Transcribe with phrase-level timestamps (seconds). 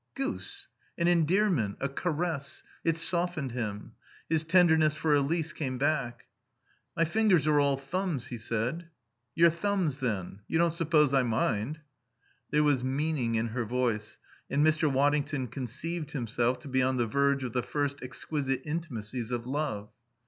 [0.15, 0.67] Goose!
[0.97, 2.63] An endearment, a caress.
[2.83, 3.93] It softened him.
[4.27, 6.25] His tenderness for Elise came back.
[6.97, 8.87] "My fingers are all thumbs," he said.
[9.35, 10.39] "Your thumbs, then.
[10.47, 11.81] You don't suppose I mind?"
[12.49, 14.17] There was meaning in her voice,
[14.49, 14.91] and Mr.
[14.91, 19.91] Waddington conceived himself to be on the verge of the first exquisite intimacies of love.